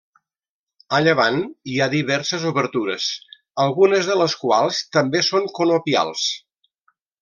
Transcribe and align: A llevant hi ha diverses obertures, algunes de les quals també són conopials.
A 0.99 1.01
llevant 1.07 1.37
hi 1.73 1.77
ha 1.79 1.89
diverses 1.91 2.47
obertures, 2.53 3.11
algunes 3.67 4.11
de 4.13 4.19
les 4.25 4.39
quals 4.43 4.83
també 4.99 5.27
són 5.33 5.51
conopials. 5.63 6.31